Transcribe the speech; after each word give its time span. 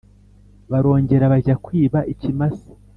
barongera 0.71 1.31
bajya 1.33 1.55
kwiba 1.65 1.99
ikimasa 2.13 2.69